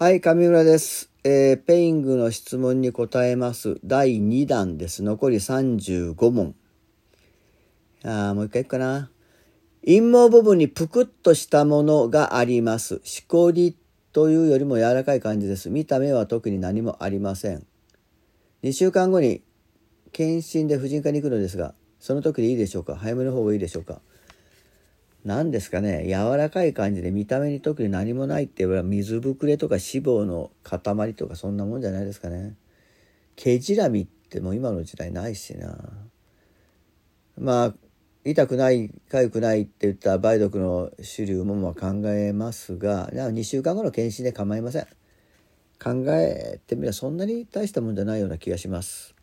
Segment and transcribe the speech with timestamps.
[0.00, 1.10] はい、上村です。
[1.24, 3.80] えーペイングの質問に答えます。
[3.82, 5.02] 第2弾です。
[5.02, 6.54] 残り35問。
[8.04, 9.10] あーもう一回いくかな。
[9.84, 13.00] 陰毛部分にぷくっとしたものがあります。
[13.02, 13.76] しこり
[14.12, 15.68] というよりも柔らかい感じです。
[15.68, 17.66] 見た目は特に何もありません。
[18.62, 19.42] 2週間後に
[20.12, 22.94] 検診で婦人科に行くのですが、その時でいいでしょうか？
[22.94, 24.00] 早めの方がいいでしょうか？
[25.28, 32.56] 何ですかね柔らかい感じで見た目に特に何もないって言えば水ぶくれとか脂肪の塊とかそんなもんじゃないですかね。
[33.36, 35.76] 毛じらみってもう今の時代ないしな。
[37.36, 37.74] まあ
[38.24, 44.86] 痛くない痒くないって言った梅毒の種類もま考えますが2週間後の検診で構いません。
[45.78, 49.14] 考えてみればそんなに大したもんじゃないような気がします。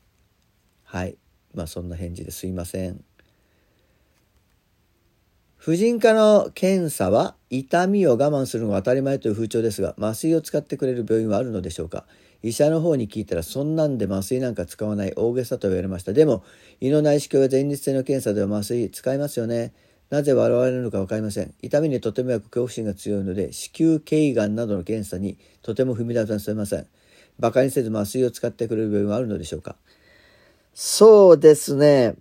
[0.84, 1.18] はい。
[1.56, 3.04] まあそんな返事ですいません。
[5.66, 12.06] 婦人科の検査は痛みを我慢するのが当たり前という風潮ですが麻酔を使ってくれる病院はあるのでしょうか？
[12.44, 16.14] 医者の方に聞いたらそんなんで麻酔なんか使わない大げさと言われました。
[16.14, 16.44] でも
[16.82, 19.74] 胃の内視鏡や前立腺の検査では麻酔使いますよね。
[20.12, 21.52] なぜ笑われるのか分かりません。
[21.64, 26.86] 痛みにとてもよく恐怖心が強いので子宮頸がんなどの検査にとても踏み出せません。
[27.40, 29.78] 馬鹿にせず麻酔を使ってくれる病院はあるのでしょうか？
[30.76, 32.14] そうですね。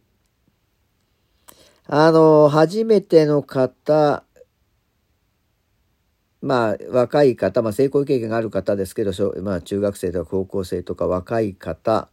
[1.87, 4.25] あの、初めての方、
[6.41, 12.09] まあ、若い方、まあ、成功経験がある方ですけど、まあ、中学生とか高校生とか若い方、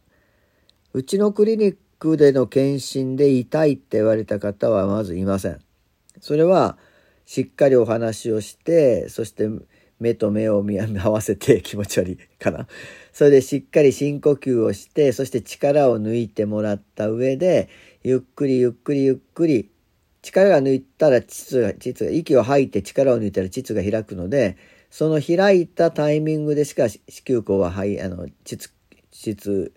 [0.92, 5.60] うちのクリニックでの検診で痛いって言われた方はまずいません。
[6.20, 6.76] それは、
[7.24, 9.48] しっかりお話をして、そして
[10.00, 12.66] 目と目を見合わせて気持ち悪いかな。
[13.12, 17.70] それでしっかり深呼吸をして、そして力を抜いてもらった上で、
[18.04, 19.72] ゆっくりゆっくりゆっくり。
[20.22, 24.56] 力が抜いたら膣が膣が息を吐いて力を抜いたら膣が開くので
[24.88, 28.70] その開いたタイミングでしか子宮口は入あの膣
[29.10, 29.72] 膣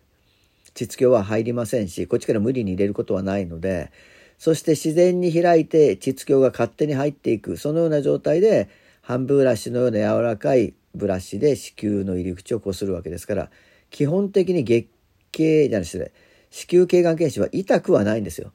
[0.75, 3.91] 膣鏡は入りませんしこっちから無理に入れることはないので
[4.37, 8.69] そして自然に開いて膣鏡が勝手に入っていくそのような状態で
[9.01, 13.49] ハンブラシのような柔らかいブラシで子宮の入り口をこするわけですから
[13.89, 14.89] 基本的に月
[15.31, 16.11] 経じゃない失礼。
[16.55, 18.53] 子宮頸がん検診は痛くはないんですよ。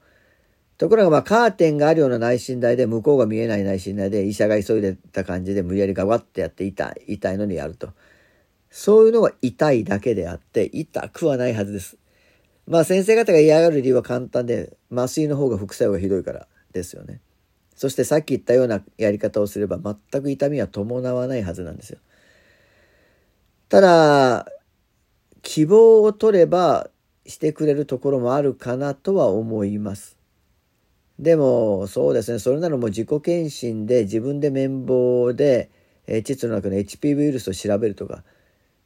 [0.78, 7.91] ところがまあカーテンがあるような内診台で向こうが見えない内診台で医者が急いでた感じで無理やりガバッてやって痛い痛いのにやると。
[8.71, 11.99] そういうのが痛いだけであって痛くはないはずです。
[12.66, 17.21] まあ先生方が嫌がる理由は簡単で麻酔の方が副作用がひどいからですよね。
[17.77, 21.99] そしてさっき言ったようなやり方をすれば全く痛みは伴わないはずなんですよ。
[23.69, 24.47] ただ
[25.43, 26.88] 希望を取れば
[27.31, 30.19] してくれるところもあるかなとは思います。
[31.19, 35.71] でもそうですねそれならもう自己検診で自分で綿棒で、
[36.07, 38.25] えー、膣の中の HPV ウイルスを調べるとか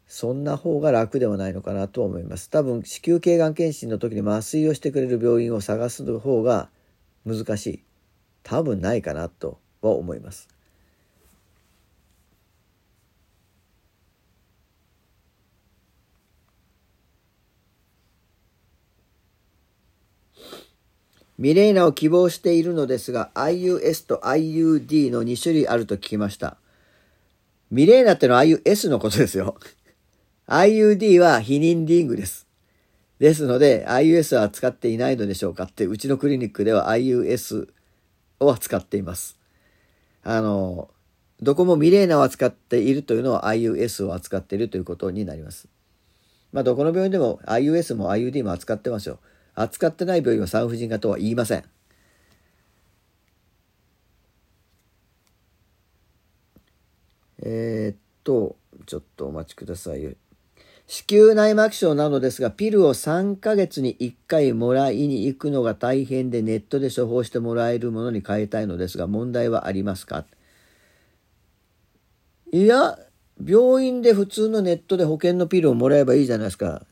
[0.09, 2.51] そんな方が楽ではないのかなと思います。
[2.51, 6.69] 多分子宮頸がん検診の時に麻酔をしてくれる病院を探す方が
[7.25, 7.85] 難しい
[8.43, 10.54] 多分ないかなとは思います。
[21.37, 26.57] ミレーナを希望しているのですが IUS と IUD の2種類あると聞きました。
[27.71, 29.57] ミレーナってのは IUS のことですよ。
[30.47, 32.47] IUD は避妊リングです。
[33.19, 37.69] ですので IUS は使っていないのでしょうかってうちのクリニックでは IUS
[38.39, 39.37] を扱っています。
[40.23, 40.89] あの
[41.43, 45.69] どこもミレーナを扱っているというのは IUS を扱っているということになります。
[46.53, 49.19] まあどこの病院でも IUS も IUD も扱ってますよ。
[49.55, 51.65] 扱ってない病院は産婦人科とは言いません。
[57.43, 58.57] えー、っと、
[58.87, 60.17] ちょっとお待ちください。
[60.87, 70.25] 子宮内膜症なのですが、ピルを3ヶ月に1回もらいに行くのが大変でネットで処方してもらえるものに変えたいのですが、問題はありますか？
[72.53, 72.99] いや、
[73.43, 76.87] 病院で普通のネットで保険のピルをもらえばいいじゃないですか。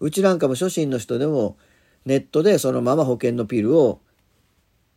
[0.00, 1.56] うちなんかも初心の人でも、
[2.04, 4.00] ネットでそのまま保険のピルを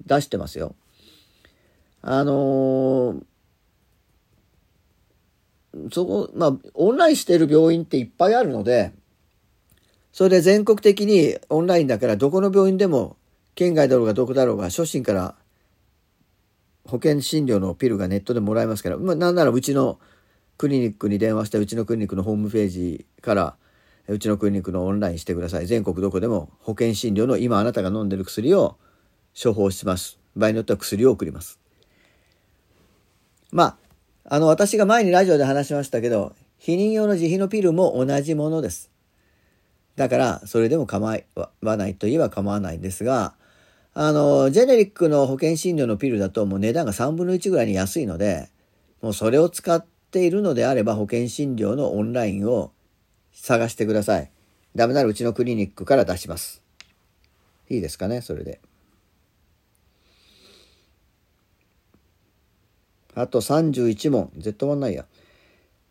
[0.05, 0.75] 出してますよ。
[2.01, 3.23] あのー、
[5.91, 8.93] そこ、まあ、オンラインしてる病院っていっぱいあるので、
[10.11, 13.17] それで全国的にオンラインだからどこの病院でも、
[13.55, 15.35] 県外だろうがどこだろうが、初診から
[16.85, 19.99] 保険診療のピルがネットでもらえますから、まあ、なんならうちの
[20.57, 23.55] クリニックに電話して、うちのクリニックのホームページから、
[24.07, 25.67] うちのクリニックのオンラインしてください。
[25.67, 28.77] 全国どこでも保険診療の今あなたが飲んでる薬を
[29.41, 30.19] 処方します。
[30.35, 31.59] 場合によっては薬を送ります。
[33.51, 33.77] ま
[34.25, 38.91] あ、あの、私が前にラジオで話しましたけど、避妊用の自費のピルも同じものです。
[39.95, 41.17] だから、それでも構
[41.61, 43.35] わないといえば構わないんですが、
[43.93, 48.49] あの、ジェネリックの保険診療のピルだともう値段が3分の1ぐらいに安いので、
[49.01, 52.71] もうそれを使っているのであれば保険診療のオンラインを
[53.41, 54.31] 探してください。
[54.75, 56.61] ダメならうちのクリニックから出します。
[57.69, 58.59] いいですかね、それで。
[63.15, 64.31] あと31問。
[64.37, 65.05] Z1 ないや。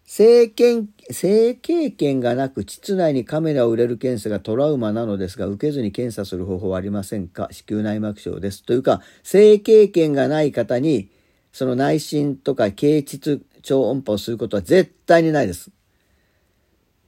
[0.05, 7.49] 性経性経験がなく膣内にカメラを入れる検査がトラウマなのですが受けずに検査する方法はありませんか？
[7.51, 8.63] 子宮内膜症です。
[8.63, 11.11] というか性経験がない方に
[11.53, 15.73] その内診とか経膣超音波をすることは絶対にないです。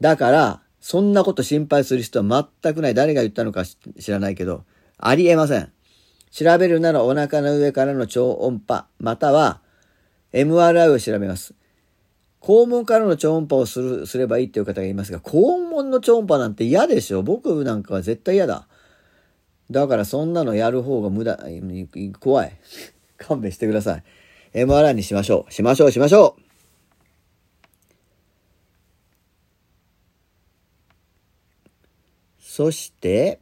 [0.00, 2.94] だからそんなこと心配する人は全くない。
[2.94, 4.64] 誰が言ったのか知らないけど
[4.98, 5.72] ありえません。
[6.30, 9.60] 調べるならお腹の上からの超音波または
[10.32, 11.54] MRI を調べます。
[12.40, 18.68] 肛門からの超音波をする、すればいいっていう方がいますが、肛門の超音波なんて嫌でしょ僕なんかは絶対嫌だ。
[19.70, 21.38] だからそんなのやる方が無駄、
[22.20, 22.52] 怖い。
[23.18, 24.02] 勘弁してください。
[24.54, 25.52] MRI にしましょう。
[25.52, 26.47] しましょう、しましょう
[32.58, 33.38] そして、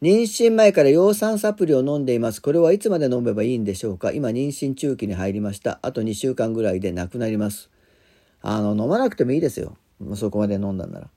[0.00, 2.40] 妊娠前から葉酸サプリを飲んでいます。
[2.40, 4.12] これはいつまで飲めばいいんでしょうか？
[4.12, 5.78] 今妊娠中期に入りました。
[5.82, 7.68] あと2週間ぐらいでなくなります。
[8.40, 9.76] あの、飲まなくてもいいですよ。
[10.14, 11.10] そこまで飲んだんなら。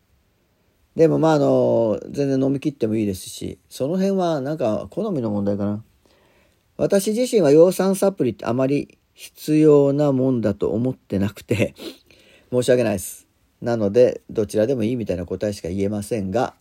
[0.98, 5.82] でもまああの、全然飲み切ってもいいですし、その辺はなんか好みの問題かな。
[6.76, 11.74] 私自身は葉酸サプリってあまり必要なもんだと思ってなくて
[12.52, 13.29] 申し訳ないです。
[13.62, 16.56] なので、どちらでもいいみたいな答えしか言えませんが、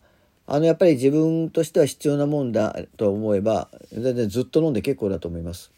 [0.45, 5.71] あのやっぱり自分としては必要なもんだと思えば全然ずっと飲んで結構だと思います。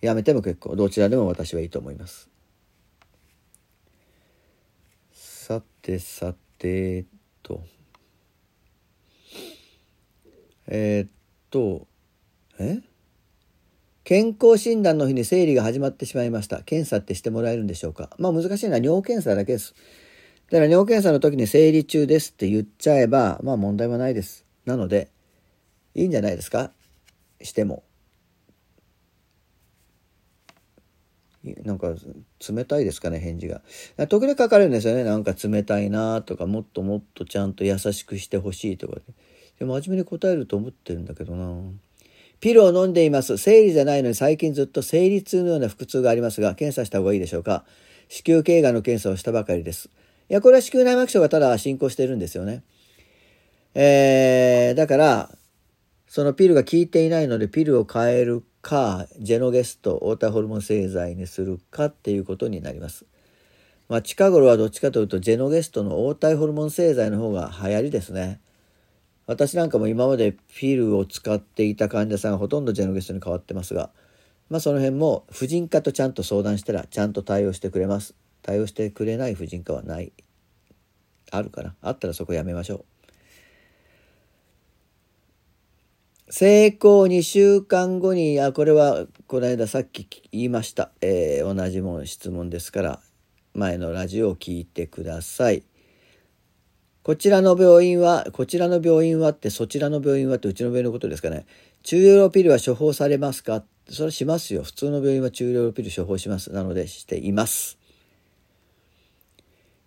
[0.00, 2.30] やめても結構どちらでも私はいいと思います。
[5.12, 7.04] さてさて
[7.42, 7.62] と。
[10.66, 11.10] えー、っ
[11.50, 11.86] と
[12.58, 12.80] え？
[14.04, 16.62] 健康診断の日に生理が始まってしまいました。
[16.62, 18.08] 検査ってしてもらえるんでしょうか？
[18.18, 19.74] まあ難しいのは尿検査だけです。
[20.50, 24.46] だから尿検査の時に生理中ですって言っちゃえば、まあ問題はないです。
[24.64, 25.10] なので、
[25.94, 26.70] いいんじゃないですか？
[27.42, 27.82] しても。
[31.64, 31.94] なんか
[32.46, 33.62] 冷たいですかね返事が。
[34.08, 35.04] 時々書かれるんですよね。
[35.04, 39.00] なんか冷たいなとかもっともっとちゃんと優しくしてほしいとか
[39.58, 39.64] で。
[39.64, 41.72] も真面目に答えると思ってるんだけどな。
[42.40, 43.38] ピルを飲んでいます。
[43.38, 47.64] 生理じゃないのに最近ずっと生理痛のような腹痛がありますが、検査した方がいいでしょうか？
[48.08, 49.90] 子宮頸がんの検査をしたばかりです。
[50.30, 52.62] いや、これは子宮内膜症がただ進行してるんですよね。
[53.74, 55.30] えー、だから、
[56.06, 63.06] そのピルが効いていないのでピルを変えるか、ジェノゲスト、黄体ホルモン製剤にするかっていうことになります。
[63.88, 68.40] まあ、近頃はどっちかというと、ジェノゲストの黄体ホルモン製剤の方が流行りですね。
[69.26, 73.90] 私なんかも今までピルを使っていた患者さんがほとんどジェノゲストに変わってますが、
[74.50, 78.14] まあ、その辺も婦人科とちゃんと相談したらちゃんと対応してくれます。
[78.42, 80.12] 対応してくれない婦人科はない。
[81.30, 81.74] あるかな？
[81.82, 82.84] あったらそこやめましょう。
[86.30, 93.00] 成功2週間後にあこれはこの間さっき言いました、えー、同じもの質問ですから
[93.54, 95.62] 前のラジオを聞いてください。
[97.02, 101.46] こちらの病院はこちらの病院はってそちらの病院はってうちの病院のことですかね。
[101.82, 103.64] 中量ピルは処方されますか？
[103.88, 104.64] それはしますよ。
[104.64, 106.52] 普通の病院は中量ピル処方します。
[106.52, 107.78] なのでしています。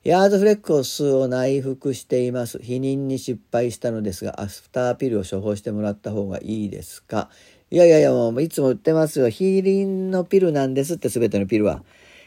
[0.04, 2.58] ヤーズフレックスを内服しています。
[2.58, 7.30] 避妊に失敗したのですが、アフターピルを処方してもらった方がいいですか？
[7.70, 9.28] いやいやいや、もういつも売ってますよ。
[9.28, 11.84] 避妊のピルなんですって、すべてのピルは。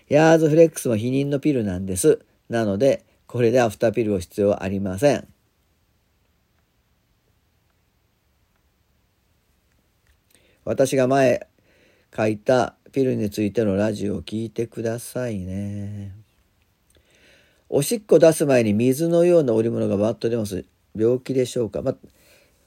[0.09, 2.21] ヤーズフレックスも避妊のピルなんです。
[2.49, 5.27] なので、これでアフターピルを必要ありません。
[10.65, 11.49] 私が前
[12.17, 16.24] 書いたピルについてのラジオを聞いてくださいね。
[17.77, 20.65] おしっこ出す前に水のような織物がバッと出ます。
[20.95, 21.83] 病気でしょうか。
[21.83, 21.97] まあ、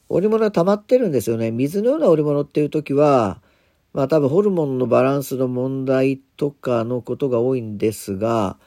[0.09, 1.49] 織物が溜まってるんですよね。
[1.49, 3.39] 水のような織物っていう時は、
[3.93, 8.57] まあ多分ホルモンのバランスの問題とかのことが多いんですが、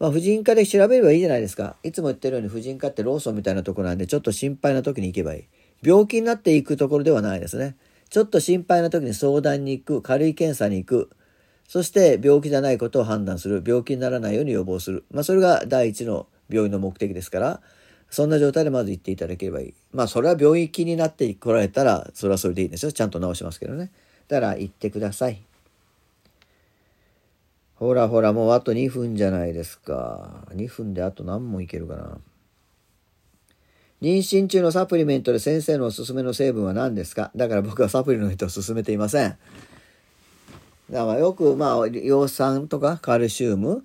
[0.00, 1.76] まあ婦人科で調べればいいじゃないですか。
[1.84, 5.44] いつも言ってるように婦人科ってローソンみたいなとこなんで、ちょっと心配な時に行けばいい。
[5.80, 7.76] 病気になっていくところではないですね。
[8.10, 11.10] ちょっと心配な時に相談に行く、軽い検査に行く。
[11.74, 13.60] そして病気じゃないことを判断する。
[13.66, 17.60] 病気にならないように予防する、まあ、それが第一の病院の目的ですから。
[18.10, 19.74] そんな状態でまず行っていただければいい。
[19.92, 22.92] まあそれは病院気になって来られたらそれはそれでいいんですよ。
[22.92, 23.90] ちゃんと治しますけどね。
[24.28, 25.42] だから行ってください。
[27.74, 30.46] ほらほら、もうあと2分じゃないですか。
[30.54, 32.18] 2分であと何問いけるかな。
[34.00, 37.32] 妊娠中のサプリメントで先生のおすすめの成分は何ですか？
[37.34, 39.36] だから僕はサプリの人を勧めていません。
[40.90, 43.84] だからよく、まあ、葉酸とかカルシウム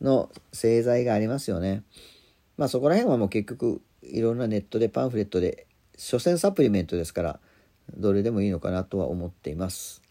[0.00, 1.82] の製剤がありますよね。
[2.56, 5.66] まあそこら辺はもう結局いろんなネットでパンフレットで、
[5.98, 7.40] 所詮サプリメントですから、
[7.96, 10.02] どれでもいいのかなとは思っています。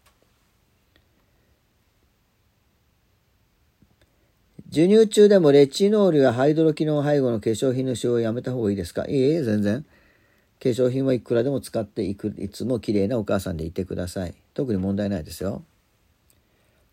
[4.68, 9.06] 授乳中でもレチノールやハイドロキノン配合の化粧品の使用をやめた方がいいですか？
[9.08, 9.82] いいえ、全然。
[9.82, 14.34] 化粧品はいくらでも使っていく、いつも綺麗なお母さんでいてください。
[14.54, 15.62] 特に問題ないですよ。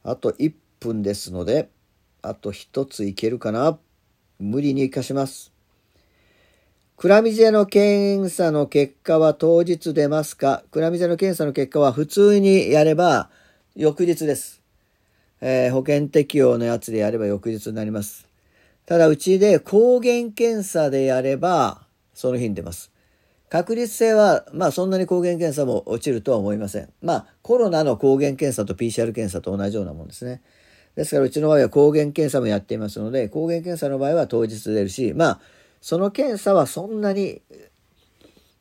[0.03, 1.69] あと1分ですので、
[2.22, 3.77] あと1ついけるかな
[4.39, 5.51] 無理に活かします。
[6.95, 10.63] クラミジアの検査の結果は当日出ますか？
[10.72, 13.29] クラミジアの検査の結果は普通にやれば
[13.75, 14.62] 翌日です。
[15.41, 18.27] えー、保険適用のやつでやれば翌日になります。
[18.86, 21.81] ただ、うちで抗原検査でやれば、
[22.13, 22.92] その日に出ます。
[23.53, 26.89] 確率性は、まあそんなに抗原検査も落ちるとは思いません。
[27.03, 30.41] まあコロナの抗原検査と PCR 検査と同じようなもんですね。
[30.95, 35.39] ですからうちの場合は抗原検査もやっていますので、抗原検査の場合は当日出るし、まあ
[35.81, 37.43] その検査はそんなに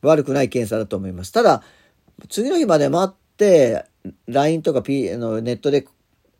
[0.02, 1.32] 悪くない検査だと思います。
[1.32, 1.62] ただ、
[2.28, 3.86] 次の日まで待って、
[4.26, 5.86] LINE とか、P、のネットで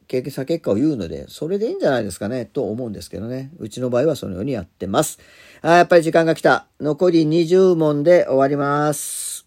[0.08, 3.50] 経験者結果を言うので、それでいいんじゃないですかね、と思うんですけどね。
[3.58, 5.18] うちの場合はそのようにやってます。
[5.62, 6.66] あやっぱり時間が来た。
[6.80, 9.41] 残り20問で終わります。